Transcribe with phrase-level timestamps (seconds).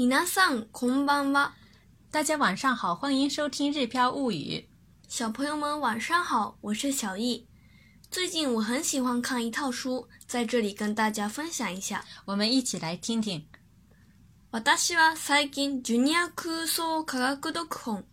[0.00, 1.54] 皆さんこんばんは。
[2.12, 4.60] 大家晚上好，欢迎收听《日飘物语》。
[5.08, 7.48] 小朋友们晚上好，我是小易。
[8.08, 12.04] 最近我很喜欢看一套书，在这里跟大家分享一下。
[12.26, 13.42] 我们一起来听听。
[14.52, 18.04] 私は最近ジュニア空想科学読本、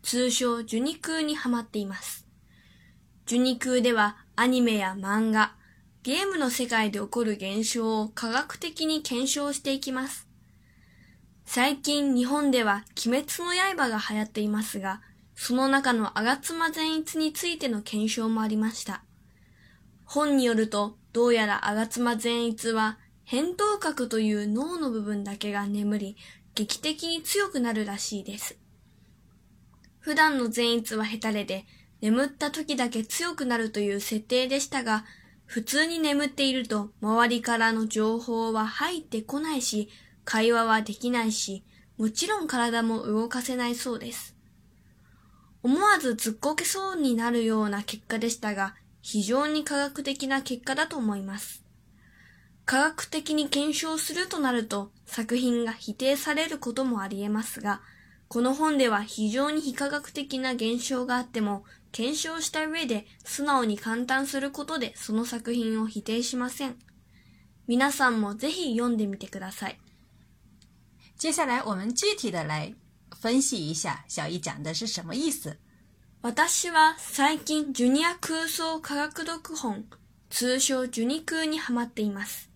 [0.00, 2.24] 通称ジュニ空にハマっています。
[3.26, 5.56] ジュニ空ではアニメや漫画、
[6.04, 10.28] ゲームの世界で起こる現象を科学的に検証していきます。
[11.44, 15.02] 最近日本では鬼滅の刃が流行っていますが、
[15.34, 19.02] その中の吾妻善逸についての検証もありました。
[20.04, 26.16] 本によると、どうやら吾妻善逸は、扁桃核という脳の部分だけが眠り、
[26.54, 28.58] 劇的に強くなるらしいです。
[30.00, 31.66] 普段の善逸はヘタレで、
[32.00, 35.04] 眠った時だけ強くなるという設定でしたが、
[35.46, 39.88] 普通に眠っていると周りからの情報は入ってこないし、
[40.24, 41.64] 会話はできないし、
[41.98, 44.36] もちろん体も動かせないそうです。
[45.62, 51.64] 思わずずっこけそうになるような結果でしたが、非常に科学的な結果だと思います。
[52.64, 57.80] 科学的に検証するとなると、作品が否定されることもあり得ますが、
[58.28, 66.76] この本では非常に非科学的な現象があっても、検証した上で素直に感嘆することでその作品を否定しません。
[67.66, 69.78] 皆さんもぜひ読んでみてください。
[71.17, 72.73] 接下来我们具体的来
[73.19, 75.57] 分析一下小易讲的是什么意思。
[76.21, 79.85] 私は最近ジュニア空想科学読本、
[80.29, 82.49] 通称ジュニ空にハマっています。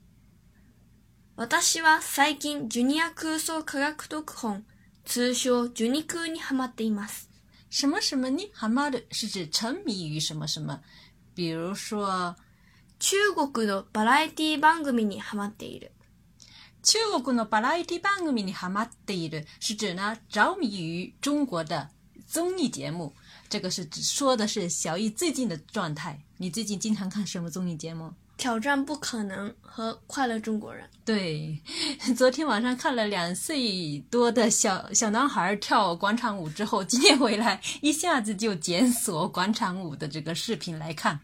[1.36, 4.66] 私は最近ジュニア空想科学読本、
[5.06, 7.30] 通称ジュニ空にハマっています。
[7.70, 8.52] 什么什么呢？
[8.54, 10.82] ハマる是指沉迷于什么什么，
[11.34, 12.36] 比如说
[13.00, 15.92] 中国のバラエティ番組にハマっている。
[16.86, 21.90] 中国のバラエティ番組にハマっている，是指呢着迷于中国的
[22.28, 23.14] 综艺节目。
[23.50, 26.20] 这个是指说的是小易最近的状态。
[26.38, 28.14] 你最近经常看什么综艺节目？
[28.38, 30.90] 挑战不可能和快乐中国人。
[31.06, 31.62] 对，
[32.18, 41.20] 昨天晚上看了两岁多的小小男孩跳广场舞之后，今天回来一下子就检索广场舞的这个视频来看。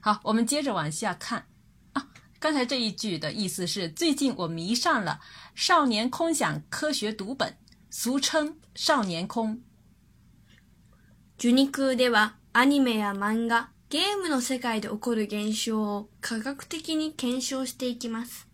[0.00, 1.44] 好，我们接着往下看啊。
[2.38, 5.20] 刚才这一句的意思是，最近我迷上了《
[5.54, 7.48] 少年空想科学读本》，
[7.90, 9.56] 俗称《少年空》。
[11.36, 18.48] ジュニ空ではアニメや漫画、ゲームの世界で起こる現象を科学的に検証していきます。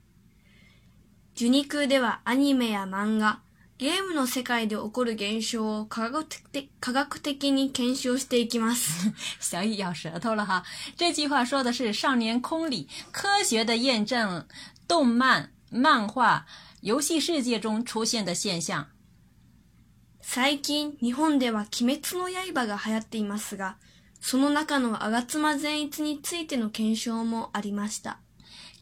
[1.34, 3.40] ジュニ空ではアニメや漫画、
[3.81, 9.11] ゲームの世界で起こる現象を科学的科学的に検証していきます。
[9.41, 10.63] 小易咬舌头了哈。
[10.95, 14.45] 这句话说的是少年空里科学的验证
[14.87, 16.45] 动漫、漫画、
[16.81, 18.85] 游戏世界中出现的现象。
[20.21, 23.77] 最近、日本では鬼滅の刃が流行っていますが、
[24.19, 28.19] その中の吾妻善逸についての検証もありました。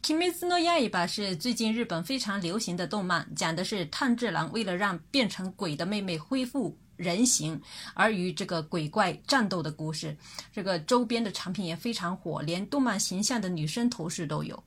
[0.02, 7.60] 鬼滅の刃是最近日本非常流行的动漫，讲的是炭治郎为了让变成鬼的妹妹恢复人形，
[7.94, 10.16] 而与这个鬼怪战斗的故事。
[10.52, 14.62] 这个周边的产品也非常火，连动漫形象的女生头饰都有。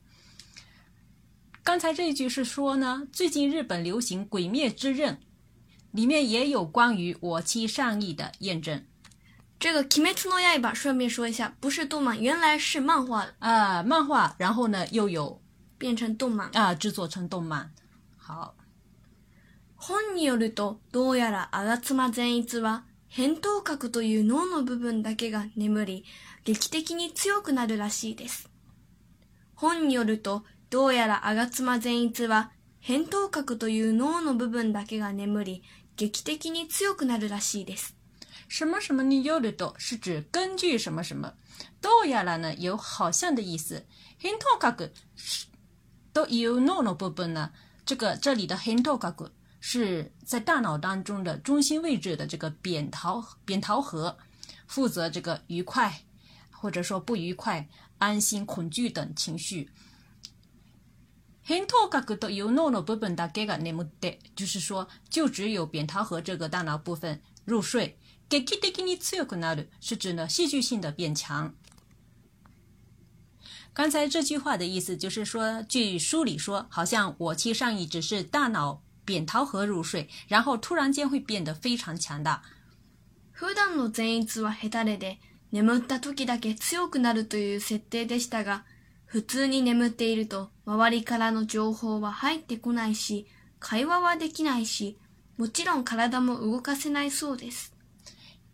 [1.62, 5.14] 刚才这一句是说呢，最近日本流行《鬼灭之刃》，
[5.92, 8.84] 里面也有关于我妻善意的验证。
[9.64, 15.40] 这个《鬼滅の刃》顺便说一下，不是动漫，原来是漫画啊、漫画，然后呢又有
[15.78, 16.50] 变成动漫。
[16.52, 17.70] 啊、制作成动漫。
[18.18, 18.52] 好，
[19.76, 26.04] 本によると、どうやら吾妻善逸は、扁桃核という脳の部分だけが眠り、
[26.44, 28.50] 劇的に強くなるらしいです。
[29.54, 32.52] 本によると、どうやら吾妻善逸は、
[32.82, 35.62] 扁桃核という脳の部分だけが眠り、
[35.96, 37.96] 劇的に強くなるらしいです。
[38.53, 41.33] 什么什么によると是指根据什么什么，
[41.81, 43.85] どうやら呢有好像的意思。
[44.19, 44.91] 扁桃核
[46.13, 47.51] という脳の部分呢，
[47.85, 54.17] 这个这里的扁桃核是在大脑当中的中心位置的这个扁桃扁桃核，
[54.67, 56.01] 负责这个愉快
[56.51, 59.69] 或者说不愉快、安心、恐惧等情绪。
[61.45, 67.97] 扁桃核という脳の部分だけが眠って，就是说，就只有扁桃核这个大脑部分入睡。
[68.28, 71.54] 劇的に強くなる是指呢戏剧性的变强。
[73.72, 82.42] 刚才这句话的意思就是说，据书里说，好像我妻上意只是大脑扁桃核入睡，然后突然间会变得非常强大。
[83.32, 85.18] 普段の善逸はヘタレで、
[85.50, 88.64] 眠った時だけ強くなるという設定でしたが、
[89.06, 93.26] 普通に眠っていると周りからの情報は入ってこないし、
[93.58, 94.98] 会話はできないし、
[95.36, 97.73] もちろん体も動かせないそうです。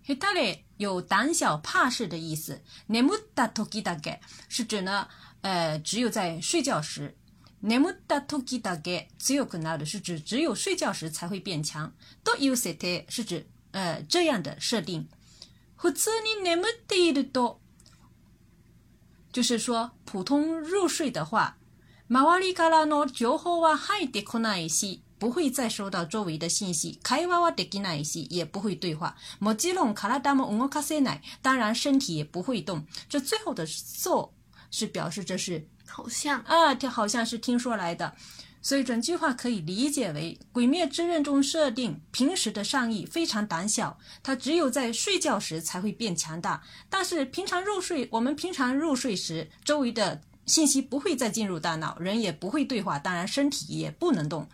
[0.04, 2.62] ヘタレ有胆小怕事的意思。
[2.88, 5.08] 眠った時だけ是指呢，
[5.42, 7.16] 呃，只有在睡觉时。
[7.64, 11.92] 眠った時だけ強くなる是指只有睡觉时才会变强。
[12.24, 15.08] という設定是指呃这样的设定。
[15.76, 17.60] 普通に眠っていると，
[19.34, 21.56] 就是说普通入睡的话，
[22.08, 25.02] 周りからの情報は入ってこないし。
[25.20, 29.16] 不会再收到周围的信息，会話はできないし，也不会对話。
[29.40, 32.86] もちろん体も動かせない，当然身体也不会动。
[33.08, 34.30] 这最后的 so
[34.72, 38.14] 是表示这是好像啊，这好像是听说来的。
[38.62, 46.64] 所以整句话可以理解为《鬼灭之刃》中设定平时的上义非常胆小，他只有在睡觉时才会变强大。
[46.90, 54.50] 但是平常入睡，我们平常入睡时，周围的信息不会再进入大脑，人也不会对话，当然身体也不能动。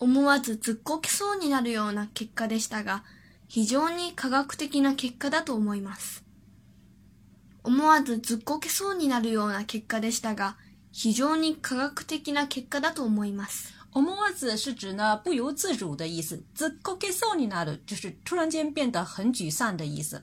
[0.00, 3.04] 思わずずっこきそうになるような結果でしたが、
[3.48, 6.24] 非常に科学的な結果だと思います。
[7.62, 10.56] 思わずずっこけそうになるような結果でしたが、
[10.90, 13.74] 非常に科学的な結果だと思います。
[13.92, 20.22] 思わず是指呢不由自主的意思，ずっこけそうになる就是突然间变得很沮丧的意思。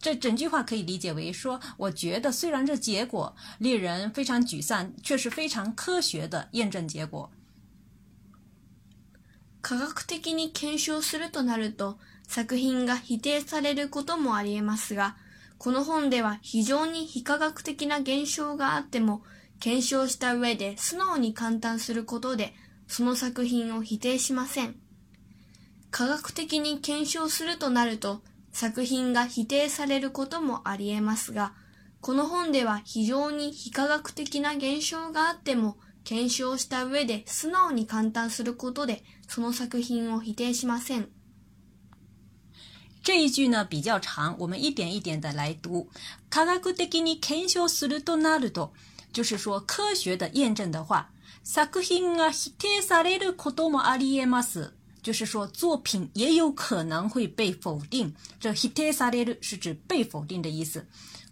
[0.00, 7.28] 这整句话可以理解为说，我觉得虽然这结果令人非常沮丧，却是非常科学的验证结果。
[9.68, 15.14] 科学的に検証するとなると、作品が否定されることもあり得ますが、
[15.58, 19.22] この本では非常に非科学的な現象があっても、
[19.60, 22.54] 検証した上で素直に感嘆することで、
[22.86, 24.74] その作品を否定しません。
[25.90, 28.22] 科学的に検証するとなると、
[28.52, 31.52] 作品が否定されることもあり得ますが、
[32.00, 35.76] この本では非常に非科学的な現象があっても、
[36.08, 41.10] 検証した上で素直に感嘆することで、その作品を否定しません。
[43.02, 45.90] 这一句呢比较长，我们一点一点的来读。
[46.30, 48.70] 科学的に検証するとなると，
[49.12, 51.08] 就是说科学的验证的话，
[51.44, 54.72] 作品が否定されることもありえます。
[55.02, 58.14] 就是说作品也有可能会被否定。
[58.40, 60.86] 这否定される是指被否定的意思。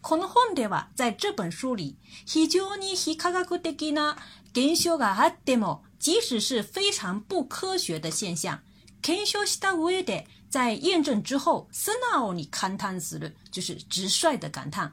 [0.06, 1.96] この本では在这本书里，
[2.26, 4.18] 非常に非科学的な
[4.54, 8.60] 現象があっても，即使是非常不科学的现象，
[9.02, 10.26] 検証した上で。
[10.52, 14.92] 在验证之后，素直に感叹する，就是直率的感叹。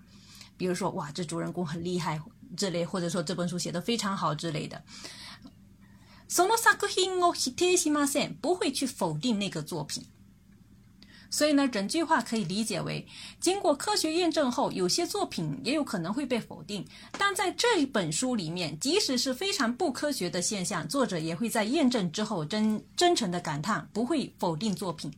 [0.57, 2.21] 比如说，哇，这主人公很厉害
[2.57, 4.81] 之类，或者说这本书写的非常好之类的。
[6.29, 10.07] その作品を否定しません，不会去否定那个作品。
[11.33, 13.07] 所以呢，整句话可以理解为，
[13.41, 16.85] 经过科学验证后，有些作品也有可能会被否定，
[17.19, 25.13] 但在这一本书里面，即使是非常不科学的现象，作者也会在验证之后真真诚的感叹，不会否定作品。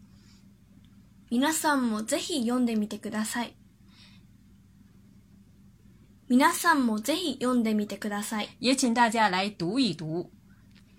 [1.31, 3.55] 皆さんもぜひ読んでみてください。
[6.29, 8.49] 皆さんもぜひ読んでみてください。
[8.59, 10.31] 也请大家来读一读。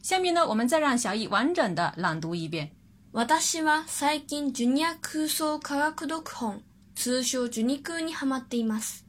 [0.02, 2.72] 下面呢，我们再让小易完整的朗读一遍。
[3.17, 6.61] 私は最近ジュニア空想科学読本、
[6.95, 9.07] 通称ジュニ空にハマっています。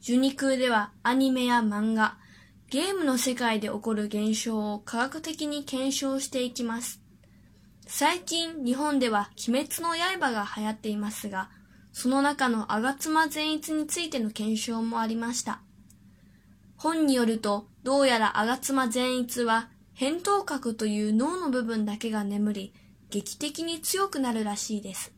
[0.00, 2.18] ジュニ空ではアニメや漫画、
[2.68, 7.00] ゲームの世界で起こる現象を科学的に検証していきます。
[7.86, 11.48] 最近日本では鬼滅の刃が流行っていますが、
[11.92, 15.60] その中の吾妻善逸についての検証もありました。
[16.76, 22.74] 本によると、どうやら吾妻善逸は、扁桃核という脳の部分だけが眠り、
[23.10, 25.12] 劇的に強くなるらしいです。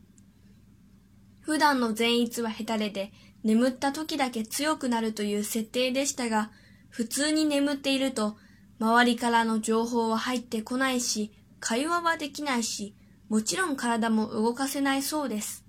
[1.41, 3.11] 普段の善逸はヘタレで、
[3.43, 6.51] 眠った時だけ強くなるという設定でしたが、
[6.89, 8.37] 普通に眠っていると、
[8.79, 12.95] 周りからの情報は入ってこないし、会話はできないし、
[13.29, 15.65] もちろん体も動かせないそうです。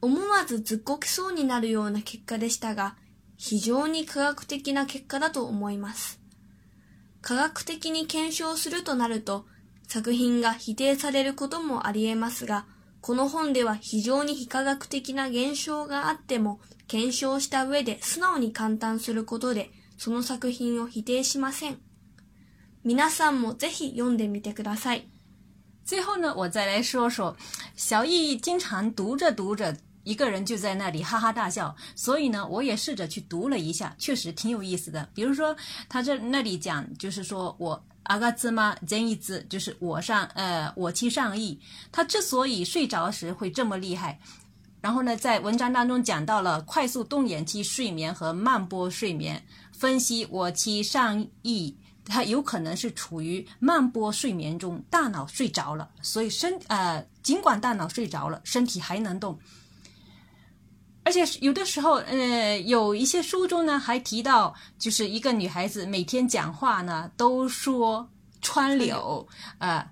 [0.00, 2.96] 思わずずっこけそうになるような結果でしたが、
[3.36, 6.20] 非常に科学的な結果だと思います。
[7.20, 9.46] 科学的に検証するとなると、
[9.88, 12.66] 作品が否定されることもあり得ますが、
[13.00, 21.78] この本では非常に非科学的な現象があっても、検証した上で素直に感嘆することで、その作品を否定しません。
[22.84, 25.08] 皆さんもぜひ読んでみてください。
[25.84, 27.34] 最后呢，我再来说说，
[27.74, 35.08] 小易经常读着读着，一个人就在那里哈哈大笑，所以呢，我也试着去读了一下，确实挺有意思的。
[35.14, 35.56] 比如说，
[35.88, 41.58] 他这那里讲，就是说我阿嘎兹嘛，真一兹，就是我上呃我妻上意，
[41.92, 44.18] 他之所以睡着时会这么厉害。
[44.80, 59.38] 然后呢，在文章当中讲到了快速动眼期睡眠和慢波睡眠，分析我妻上意他有可能是处于慢波睡眠中，大脑睡着了，所以身呃，尽管大脑睡着了，身体还能动。
[61.08, 68.06] 而且有的时候，呃，有一些书中呢还提到，就是一个女孩子每天讲话呢都说
[68.42, 69.88] 川柳，呃，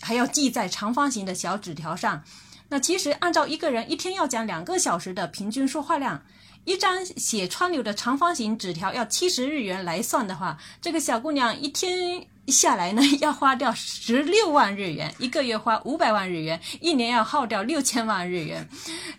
[0.00, 2.24] 还要记在长方形的小纸条上。
[2.68, 6.20] 那其实按照一个人一天要讲两个小时的平均说话量，
[6.64, 12.26] 一张写川柳的长方形纸条要七十日元来算的话，这个小姑娘一天。
[12.50, 18.68] 下来呢， 要花掉十六万日元，一个月花五百万日元，一年要耗掉六千万日元。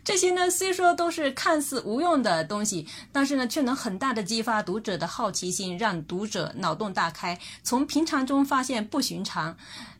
[0.03, 9.55] 这些呢，虽说都是看似无用的东西，但是呢，却能很大的激发读者的好奇心，让读者脑洞大开，从平常中发现不寻常。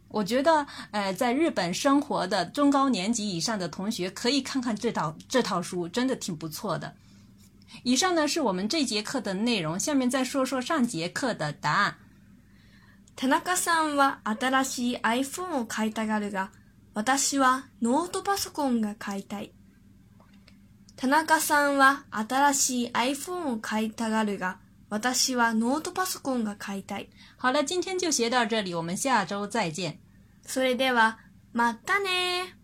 [0.10, 6.94] 我觉得，呃，在日本生活的中高年级以上的同学可以看看这套这套书，真的挺不错的。
[7.84, 11.96] 以上呢是我们这节课的内容，下面再说说上节课的答案。
[13.16, 16.52] 田中さんは新しい iPhone を買いたがるが、
[16.94, 19.54] 私はノートパソコンが買いたい。
[20.96, 27.10] 田中さんは新しい iPhone を買いたがるが、私はノートパソコンが買いたい。
[27.38, 30.00] 好了，今天就学到这里，我们下周再见。
[30.46, 31.20] それでは、
[31.54, 32.58] またね